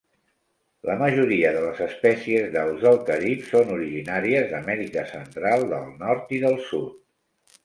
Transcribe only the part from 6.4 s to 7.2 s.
i del Sud.